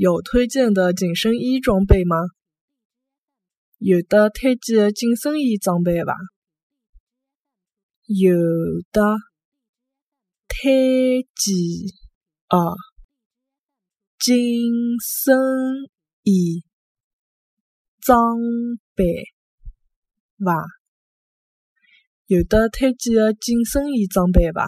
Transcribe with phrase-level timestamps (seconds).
[0.00, 2.16] 有推荐的紧身衣装备吗？
[3.78, 6.14] 有的推荐的紧身衣装备伐？
[8.06, 8.32] 有
[8.92, 9.16] 的
[10.46, 11.50] 推荐
[12.46, 12.56] 啊，
[14.20, 14.36] 紧
[15.02, 15.36] 身
[16.22, 16.62] 衣
[18.00, 18.36] 装
[18.94, 19.04] 备
[20.44, 20.64] 伐？
[22.26, 24.64] 有的推荐的紧身衣装备伐？